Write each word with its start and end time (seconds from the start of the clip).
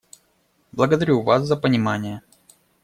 Благодарю 0.71 1.21
вас 1.21 1.43
за 1.45 1.55
понимание. 1.55 2.23